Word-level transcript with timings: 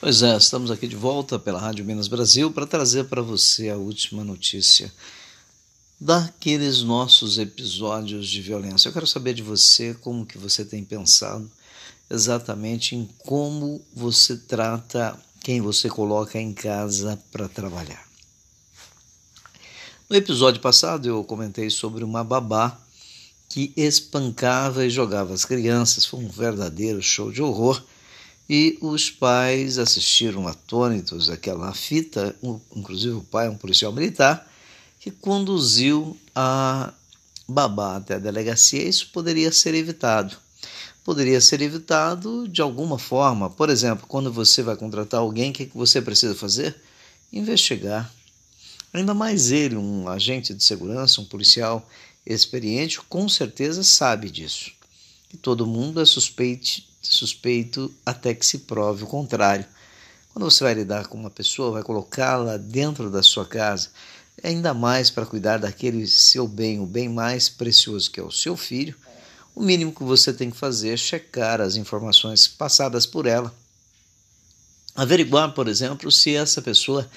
Pois 0.00 0.22
é, 0.22 0.36
estamos 0.36 0.70
aqui 0.70 0.86
de 0.86 0.96
volta 0.96 1.38
pela 1.38 1.58
Rádio 1.58 1.84
Minas 1.84 2.08
Brasil 2.08 2.50
para 2.50 2.66
trazer 2.66 3.04
para 3.04 3.22
você 3.22 3.70
a 3.70 3.76
última 3.76 4.22
notícia 4.22 4.92
daqueles 5.98 6.82
nossos 6.82 7.38
episódios 7.38 8.28
de 8.28 8.42
violência. 8.42 8.88
Eu 8.88 8.92
quero 8.92 9.06
saber 9.06 9.32
de 9.32 9.42
você 9.42 9.94
como 9.94 10.26
que 10.26 10.36
você 10.36 10.64
tem 10.64 10.84
pensado 10.84 11.50
exatamente 12.10 12.94
em 12.94 13.08
como 13.18 13.80
você 13.94 14.36
trata 14.36 15.18
quem 15.40 15.62
você 15.62 15.88
coloca 15.88 16.38
em 16.38 16.52
casa 16.52 17.18
para 17.32 17.48
trabalhar. 17.48 18.04
No 20.10 20.16
episódio 20.16 20.60
passado 20.60 21.08
eu 21.08 21.24
comentei 21.24 21.70
sobre 21.70 22.04
uma 22.04 22.22
babá 22.22 22.78
que 23.48 23.72
espancava 23.76 24.84
e 24.84 24.90
jogava 24.90 25.32
as 25.32 25.44
crianças. 25.44 26.04
Foi 26.04 26.20
um 26.20 26.28
verdadeiro 26.28 27.00
show 27.00 27.32
de 27.32 27.40
horror 27.40 27.82
e 28.48 28.78
os 28.80 29.10
pais 29.10 29.78
assistiram 29.78 30.46
atônitos 30.46 31.30
àquela 31.30 31.72
fita, 31.72 32.34
inclusive 32.74 33.14
o 33.14 33.22
pai 33.22 33.46
é 33.46 33.50
um 33.50 33.56
policial 33.56 33.92
militar, 33.92 34.50
que 35.00 35.10
conduziu 35.10 36.16
a 36.34 36.92
babá 37.48 37.96
até 37.96 38.14
a 38.14 38.18
delegacia. 38.18 38.82
Isso 38.82 39.10
poderia 39.12 39.52
ser 39.52 39.74
evitado. 39.74 40.36
Poderia 41.02 41.40
ser 41.40 41.60
evitado 41.60 42.48
de 42.48 42.62
alguma 42.62 42.98
forma. 42.98 43.50
Por 43.50 43.68
exemplo, 43.68 44.06
quando 44.06 44.32
você 44.32 44.62
vai 44.62 44.76
contratar 44.76 45.20
alguém, 45.20 45.50
o 45.50 45.54
que 45.54 45.70
você 45.74 46.00
precisa 46.00 46.34
fazer? 46.34 46.74
Investigar. 47.32 48.10
Ainda 48.92 49.12
mais 49.12 49.50
ele, 49.50 49.76
um 49.76 50.08
agente 50.08 50.54
de 50.54 50.62
segurança, 50.62 51.20
um 51.20 51.24
policial 51.24 51.86
experiente, 52.24 53.00
com 53.02 53.28
certeza 53.28 53.82
sabe 53.82 54.30
disso. 54.30 54.70
E 55.32 55.36
todo 55.36 55.66
mundo 55.66 56.00
é 56.00 56.06
suspeito 56.06 56.82
suspeito 57.12 57.92
até 58.04 58.34
que 58.34 58.46
se 58.46 58.58
prove 58.60 59.04
o 59.04 59.06
contrário. 59.06 59.66
Quando 60.32 60.50
você 60.50 60.64
vai 60.64 60.74
lidar 60.74 61.06
com 61.06 61.18
uma 61.18 61.30
pessoa, 61.30 61.72
vai 61.72 61.82
colocá-la 61.82 62.56
dentro 62.56 63.10
da 63.10 63.22
sua 63.22 63.46
casa, 63.46 63.90
ainda 64.42 64.74
mais 64.74 65.10
para 65.10 65.26
cuidar 65.26 65.58
daquele 65.58 66.06
seu 66.06 66.48
bem, 66.48 66.80
o 66.80 66.86
bem 66.86 67.08
mais 67.08 67.48
precioso 67.48 68.10
que 68.10 68.18
é 68.18 68.22
o 68.22 68.30
seu 68.30 68.56
filho, 68.56 68.96
o 69.54 69.62
mínimo 69.62 69.92
que 69.92 70.02
você 70.02 70.32
tem 70.32 70.50
que 70.50 70.56
fazer 70.56 70.90
é 70.90 70.96
checar 70.96 71.60
as 71.60 71.76
informações 71.76 72.48
passadas 72.48 73.06
por 73.06 73.26
ela. 73.26 73.54
Averiguar, 74.96 75.52
por 75.54 75.68
exemplo, 75.68 76.10
se 76.10 76.34
essa 76.34 76.60
pessoa 76.60 77.08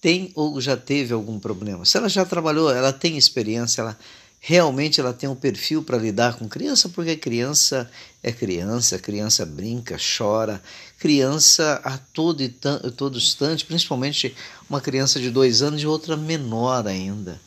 tem 0.00 0.32
ou 0.34 0.60
já 0.60 0.76
teve 0.76 1.14
algum 1.14 1.38
problema. 1.38 1.84
Se 1.84 1.96
ela 1.96 2.08
já 2.08 2.24
trabalhou, 2.24 2.70
ela 2.70 2.92
tem 2.92 3.16
experiência, 3.16 3.80
ela 3.80 3.98
realmente 4.46 5.00
ela 5.00 5.14
tem 5.14 5.26
um 5.26 5.34
perfil 5.34 5.82
para 5.82 5.96
lidar 5.96 6.36
com 6.36 6.46
criança, 6.46 6.90
porque 6.90 7.16
criança 7.16 7.90
é 8.22 8.30
criança, 8.30 8.98
criança 8.98 9.46
brinca, 9.46 9.96
chora, 10.18 10.62
criança 10.98 11.80
a 11.82 11.96
todo, 11.96 12.42
e 12.42 12.50
todo 12.94 13.16
instante, 13.16 13.64
principalmente 13.64 14.36
uma 14.68 14.82
criança 14.82 15.18
de 15.18 15.30
dois 15.30 15.62
anos 15.62 15.80
e 15.80 15.86
outra 15.86 16.14
menor 16.14 16.86
ainda. 16.86 17.40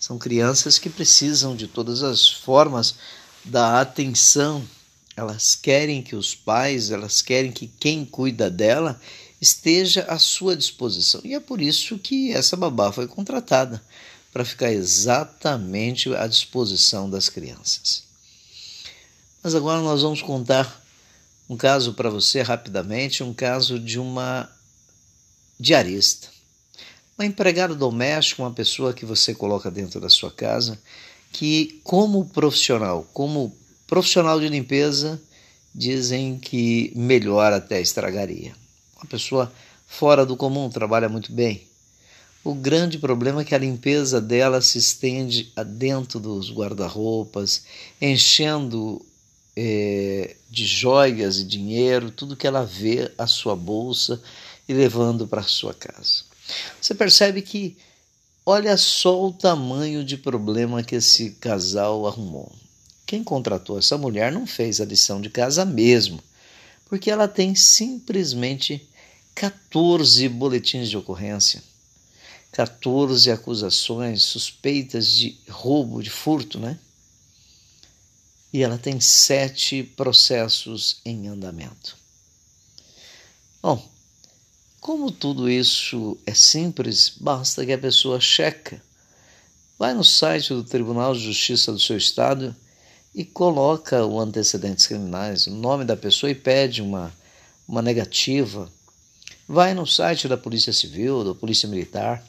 São 0.00 0.18
crianças 0.18 0.76
que 0.76 0.90
precisam 0.90 1.54
de 1.54 1.68
todas 1.68 2.02
as 2.02 2.28
formas 2.28 2.96
da 3.44 3.80
atenção. 3.80 4.64
Elas 5.16 5.54
querem 5.54 6.02
que 6.02 6.16
os 6.16 6.34
pais, 6.34 6.90
elas 6.90 7.22
querem 7.22 7.52
que 7.52 7.70
quem 7.78 8.04
cuida 8.04 8.50
dela 8.50 9.00
esteja 9.40 10.02
à 10.08 10.18
sua 10.18 10.56
disposição. 10.56 11.20
E 11.22 11.32
é 11.32 11.38
por 11.38 11.60
isso 11.60 11.96
que 11.96 12.32
essa 12.32 12.56
babá 12.56 12.90
foi 12.90 13.06
contratada 13.06 13.80
para 14.32 14.44
ficar 14.44 14.72
exatamente 14.72 16.14
à 16.14 16.26
disposição 16.26 17.10
das 17.10 17.28
crianças. 17.28 18.04
Mas 19.42 19.54
agora 19.54 19.80
nós 19.80 20.02
vamos 20.02 20.22
contar 20.22 20.80
um 21.48 21.56
caso 21.56 21.94
para 21.94 22.10
você 22.10 22.42
rapidamente, 22.42 23.22
um 23.22 23.34
caso 23.34 23.78
de 23.78 23.98
uma 23.98 24.48
diarista. 25.58 26.28
Uma 27.18 27.26
empregada 27.26 27.74
doméstica, 27.74 28.42
uma 28.42 28.52
pessoa 28.52 28.94
que 28.94 29.04
você 29.04 29.34
coloca 29.34 29.70
dentro 29.70 30.00
da 30.00 30.08
sua 30.08 30.30
casa, 30.30 30.80
que 31.32 31.80
como 31.82 32.24
profissional, 32.26 33.08
como 33.12 33.56
profissional 33.86 34.38
de 34.38 34.48
limpeza, 34.48 35.20
dizem 35.74 36.38
que 36.38 36.92
melhor 36.94 37.52
até 37.52 37.80
estragaria. 37.80 38.54
Uma 38.96 39.06
pessoa 39.06 39.52
fora 39.86 40.24
do 40.24 40.36
comum, 40.36 40.70
trabalha 40.70 41.08
muito 41.08 41.32
bem, 41.32 41.66
o 42.42 42.54
grande 42.54 42.98
problema 42.98 43.42
é 43.42 43.44
que 43.44 43.54
a 43.54 43.58
limpeza 43.58 44.20
dela 44.20 44.62
se 44.62 44.78
estende 44.78 45.52
dentro 45.66 46.18
dos 46.18 46.50
guarda-roupas, 46.50 47.64
enchendo 48.00 49.04
é, 49.54 50.36
de 50.48 50.64
joias 50.64 51.38
e 51.38 51.44
dinheiro 51.44 52.10
tudo 52.10 52.36
que 52.36 52.46
ela 52.46 52.64
vê 52.64 53.12
a 53.18 53.26
sua 53.26 53.54
bolsa 53.54 54.22
e 54.66 54.72
levando 54.72 55.26
para 55.26 55.42
sua 55.42 55.74
casa. 55.74 56.24
Você 56.80 56.94
percebe 56.94 57.42
que 57.42 57.76
olha 58.46 58.74
só 58.78 59.26
o 59.26 59.32
tamanho 59.32 60.02
de 60.02 60.16
problema 60.16 60.82
que 60.82 60.94
esse 60.96 61.32
casal 61.32 62.06
arrumou. 62.06 62.50
Quem 63.04 63.22
contratou 63.22 63.78
essa 63.78 63.98
mulher 63.98 64.32
não 64.32 64.46
fez 64.46 64.80
a 64.80 64.84
lição 64.86 65.20
de 65.20 65.28
casa 65.28 65.64
mesmo, 65.66 66.22
porque 66.88 67.10
ela 67.10 67.28
tem 67.28 67.54
simplesmente 67.54 68.88
14 69.34 70.26
boletins 70.28 70.88
de 70.88 70.96
ocorrência 70.96 71.69
14 72.52 73.30
acusações 73.30 74.24
suspeitas 74.24 75.08
de 75.08 75.38
roubo, 75.48 76.02
de 76.02 76.10
furto, 76.10 76.58
né? 76.58 76.78
E 78.52 78.62
ela 78.62 78.76
tem 78.76 79.00
sete 79.00 79.84
processos 79.84 81.00
em 81.04 81.28
andamento. 81.28 81.96
Bom, 83.62 83.88
como 84.80 85.12
tudo 85.12 85.48
isso 85.48 86.18
é 86.26 86.34
simples, 86.34 87.12
basta 87.20 87.64
que 87.64 87.72
a 87.72 87.78
pessoa 87.78 88.20
checa. 88.20 88.82
Vai 89.78 89.94
no 89.94 90.02
site 90.02 90.48
do 90.52 90.64
Tribunal 90.64 91.14
de 91.14 91.20
Justiça 91.20 91.70
do 91.70 91.78
seu 91.78 91.96
estado 91.96 92.54
e 93.14 93.24
coloca 93.24 94.04
o 94.04 94.18
antecedentes 94.18 94.86
criminais, 94.86 95.46
o 95.46 95.52
nome 95.52 95.84
da 95.84 95.96
pessoa 95.96 96.30
e 96.30 96.34
pede 96.34 96.82
uma, 96.82 97.12
uma 97.68 97.80
negativa. 97.80 98.70
Vai 99.46 99.72
no 99.72 99.86
site 99.86 100.26
da 100.26 100.36
Polícia 100.36 100.72
Civil, 100.72 101.24
da 101.24 101.34
Polícia 101.34 101.68
Militar 101.68 102.24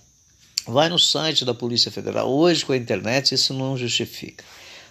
Vai 0.66 0.90
no 0.90 1.00
site 1.00 1.44
da 1.44 1.54
Polícia 1.54 1.92
Federal. 1.92 2.30
Hoje, 2.30 2.66
com 2.66 2.72
a 2.74 2.78
internet, 2.78 3.34
isso 3.34 3.54
não 3.54 3.76
justifica. 3.76 4.44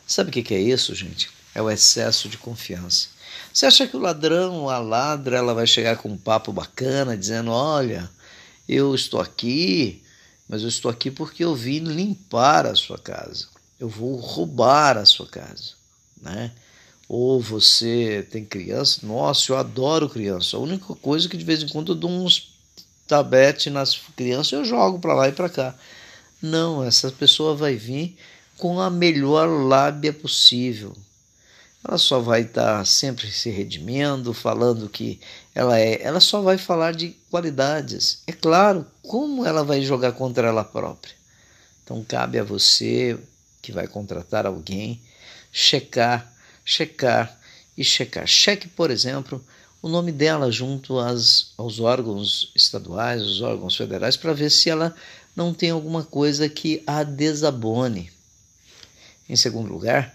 Sabe 0.06 0.31
o 0.31 0.32
que 0.32 0.54
é 0.54 0.58
isso, 0.58 0.94
gente? 0.94 1.31
É 1.54 1.62
o 1.62 1.70
excesso 1.70 2.28
de 2.28 2.36
confiança. 2.36 3.08
Você 3.53 3.66
acha 3.66 3.86
que 3.86 3.97
o 3.97 4.00
ladrão, 4.00 4.69
a 4.69 4.78
ladra, 4.78 5.36
ela 5.36 5.54
vai 5.54 5.66
chegar 5.66 5.97
com 5.97 6.08
um 6.08 6.16
papo 6.16 6.53
bacana, 6.53 7.16
dizendo: 7.16 7.50
Olha, 7.50 8.10
eu 8.69 8.94
estou 8.94 9.20
aqui, 9.20 10.03
mas 10.48 10.62
eu 10.62 10.69
estou 10.69 10.91
aqui 10.91 11.10
porque 11.10 11.44
eu 11.44 11.54
vim 11.54 11.81
limpar 11.81 12.66
a 12.66 12.75
sua 12.75 12.98
casa. 12.98 13.47
Eu 13.78 13.88
vou 13.88 14.16
roubar 14.16 14.97
a 14.97 15.04
sua 15.04 15.26
casa, 15.26 15.72
né? 16.20 16.52
Ou 17.08 17.41
você 17.41 18.26
tem 18.31 18.44
criança? 18.44 19.04
Nossa, 19.04 19.50
eu 19.50 19.56
adoro 19.56 20.08
criança. 20.08 20.56
A 20.56 20.60
única 20.60 20.94
coisa 20.97 21.26
é 21.26 21.31
que 21.31 21.37
de 21.37 21.44
vez 21.44 21.62
em 21.62 21.69
quando 21.69 21.92
eu 21.92 21.97
dou 21.97 22.10
uns 22.10 22.59
tabete 23.10 23.69
nas 23.71 23.97
crianças, 24.16 24.53
eu 24.53 24.65
jogo 24.65 25.00
para 25.00 25.15
lá 25.15 25.28
e 25.28 25.32
para 25.32 25.48
cá. 25.48 25.75
Não, 26.41 26.84
essa 26.84 27.10
pessoa 27.10 27.56
vai 27.56 27.75
vir 27.75 28.16
com 28.56 28.81
a 28.81 28.88
melhor 28.88 29.48
lábia 29.48 30.12
possível. 30.12 30.97
Ela 31.84 31.99
só 31.99 32.20
vai 32.20 32.43
estar 32.43 32.78
tá 32.78 32.84
sempre 32.84 33.28
se 33.32 33.50
redimindo, 33.50 34.32
falando 34.32 34.88
que 34.88 35.19
ela 35.53 35.76
é. 35.76 36.00
Ela 36.00 36.20
só 36.20 36.41
vai 36.41 36.56
falar 36.56 36.93
de 36.93 37.16
qualidades. 37.28 38.22
É 38.28 38.32
claro, 38.32 38.87
como 39.03 39.44
ela 39.44 39.65
vai 39.65 39.82
jogar 39.82 40.12
contra 40.12 40.47
ela 40.47 40.62
própria? 40.62 41.15
Então 41.82 42.04
cabe 42.04 42.38
a 42.38 42.44
você 42.44 43.19
que 43.60 43.72
vai 43.72 43.88
contratar 43.88 44.47
alguém 44.47 45.00
checar, 45.50 46.32
checar 46.65 47.37
e 47.76 47.82
checar. 47.82 48.26
Cheque, 48.28 48.69
por 48.69 48.88
exemplo, 48.88 49.44
o 49.82 49.88
nome 49.88 50.12
dela 50.12 50.50
junto 50.50 50.99
às, 50.99 51.53
aos 51.56 51.81
órgãos 51.81 52.53
estaduais, 52.55 53.23
os 53.23 53.41
órgãos 53.41 53.77
federais, 53.77 54.17
para 54.17 54.32
ver 54.32 54.50
se 54.50 54.69
ela 54.69 54.94
não 55.35 55.55
tem 55.55 55.71
alguma 55.71 56.05
coisa 56.05 56.49
que 56.49 56.82
a 56.87 57.03
desabone. 57.03 58.12
Em 59.29 59.37
segundo 59.37 59.73
lugar, 59.73 60.15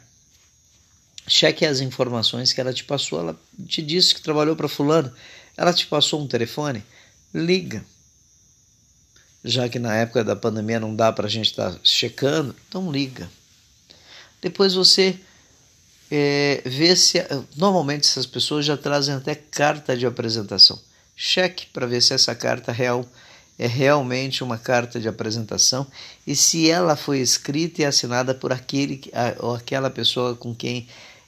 cheque 1.28 1.66
as 1.66 1.80
informações 1.80 2.54
que 2.54 2.62
ela 2.62 2.74
te 2.74 2.84
passou. 2.84 3.20
Ela 3.20 3.40
te 3.68 3.82
disse 3.82 4.14
que 4.14 4.22
trabalhou 4.22 4.56
para 4.56 4.68
fulano, 4.68 5.12
ela 5.58 5.74
te 5.74 5.88
passou 5.88 6.22
um 6.22 6.28
telefone, 6.28 6.84
liga. 7.34 7.84
Já 9.44 9.70
que 9.70 9.80
na 9.80 9.96
época 9.96 10.24
da 10.24 10.36
pandemia 10.36 10.80
não 10.80 10.96
dá 10.96 11.12
para 11.12 11.28
a 11.28 11.30
gente 11.30 11.52
estar 11.52 11.72
tá 11.72 11.80
checando, 11.84 12.56
então 12.68 12.92
liga. 12.92 13.30
Depois 14.42 14.74
você 14.74 15.20
é, 16.12 16.62
ver 16.66 16.96
se. 16.96 17.25
Normalmente 17.56 18.07
essas 18.07 18.25
pessoas 18.25 18.66
já 18.66 18.78
trazem 18.78 19.16
até 19.16 19.36
carta 19.36 19.98
de 19.98 20.06
apresentação. 20.06 20.80
Cheque 21.16 21.68
para 21.68 21.88
ver 21.88 22.02
se 22.02 22.13
essa 22.13 22.36
carta 22.36 22.72
real 22.72 23.06
é 23.57 23.68
realmente 23.68 24.44
uma 24.44 24.57
carta 24.57 25.00
de 25.00 25.07
apresentação 25.07 25.88
e 26.28 26.36
se 26.36 26.69
ela 26.69 26.96
foi 26.96 27.19
escrita 27.19 27.81
e 27.81 27.86
assinada 27.86 28.36
por 28.36 28.52
aquele 28.52 29.02
ou 29.40 29.56
aquela 29.56 29.90
pessoa 29.90 30.36
com 30.36 30.54
quem 30.54 30.88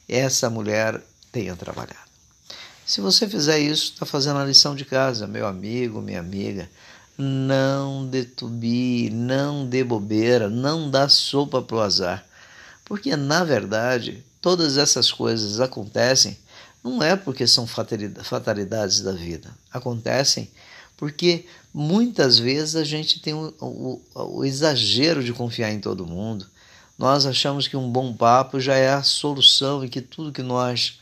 essa 0.09 0.49
mulher 0.49 1.01
tenha 1.31 1.55
trabalhado. 1.55 2.07
Se 2.85 3.01
você 3.01 3.27
fizer 3.27 3.59
isso, 3.59 3.93
está 3.93 4.05
fazendo 4.05 4.39
a 4.39 4.45
lição 4.45 4.75
de 4.75 4.85
casa, 4.85 5.27
meu 5.27 5.45
amigo, 5.45 6.01
minha 6.01 6.19
amiga. 6.19 6.69
Não 7.17 8.05
detubie, 8.07 9.09
não 9.09 9.65
dê 9.65 9.83
bobeira, 9.83 10.49
não 10.49 10.89
dá 10.89 11.09
sopa 11.09 11.61
para 11.61 11.75
o 11.75 11.81
azar. 11.81 12.25
Porque, 12.85 13.15
na 13.15 13.43
verdade, 13.43 14.23
todas 14.47 14.77
essas 14.77 15.11
coisas 15.11 15.59
acontecem 15.59 16.37
não 16.81 17.03
é 17.03 17.17
porque 17.17 17.45
são 17.45 17.67
fatalidades 17.67 19.01
da 19.01 19.11
vida. 19.11 19.53
Acontecem 19.69 20.49
porque 20.95 21.45
muitas 21.73 22.39
vezes 22.39 22.77
a 22.77 22.85
gente 22.85 23.19
tem 23.19 23.33
o, 23.33 23.53
o, 23.59 24.01
o, 24.15 24.45
exagero 24.45 25.21
de 25.21 25.33
confiar 25.33 25.73
em 25.73 25.81
todo 25.81 26.07
mundo. 26.07 26.47
Nós 26.97 27.25
achamos 27.25 27.67
que 27.67 27.75
um 27.75 27.91
bom 27.91 28.13
papo 28.13 28.57
já 28.57 28.75
é 28.75 28.93
a 28.93 29.03
solução 29.03 29.83
e 29.83 29.89
que 29.89 29.99
tudo 29.99 30.31
que 30.31 30.41
nós 30.41 31.01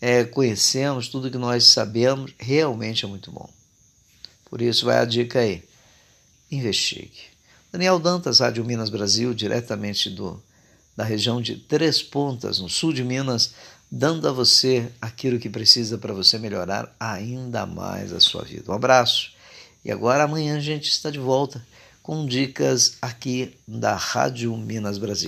é, 0.00 0.24
conhecemos, 0.24 1.08
tudo 1.08 1.30
que 1.30 1.36
nós 1.36 1.64
sabemos, 1.64 2.32
realmente 2.38 3.04
é 3.04 3.08
muito 3.08 3.30
bom. 3.30 3.50
Por 4.46 4.62
isso, 4.62 4.86
vai 4.86 4.96
a 4.96 5.04
dica 5.04 5.40
aí: 5.40 5.62
investigue. 6.50 7.20
Daniel 7.70 7.98
Dantas, 7.98 8.40
Rádio 8.40 8.64
Minas 8.64 8.88
Brasil, 8.88 9.34
diretamente 9.34 10.08
do, 10.08 10.42
da 10.98 11.04
região 11.04 11.40
de 11.40 11.54
Três 11.54 12.02
Pontas, 12.02 12.58
no 12.58 12.68
sul 12.68 12.92
de 12.92 13.04
Minas, 13.04 13.54
dando 13.88 14.26
a 14.26 14.32
você 14.32 14.90
aquilo 15.00 15.38
que 15.38 15.48
precisa 15.48 15.96
para 15.96 16.12
você 16.12 16.40
melhorar 16.40 16.92
ainda 16.98 17.64
mais 17.64 18.12
a 18.12 18.18
sua 18.18 18.42
vida. 18.42 18.72
Um 18.72 18.74
abraço. 18.74 19.30
E 19.84 19.92
agora 19.92 20.24
amanhã 20.24 20.56
a 20.56 20.60
gente 20.60 20.90
está 20.90 21.08
de 21.08 21.20
volta 21.20 21.64
com 22.02 22.26
dicas 22.26 22.96
aqui 23.00 23.54
da 23.64 23.94
Rádio 23.94 24.56
Minas 24.56 24.98
Brasil. 24.98 25.26